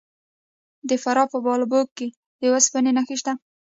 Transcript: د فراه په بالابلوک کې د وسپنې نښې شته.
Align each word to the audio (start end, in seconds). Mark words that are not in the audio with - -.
د 0.89 0.91
فراه 1.03 1.27
په 1.31 1.37
بالابلوک 1.45 1.87
کې 1.97 2.07
د 2.41 2.43
وسپنې 2.53 2.91
نښې 2.97 3.15
شته. 3.21 3.33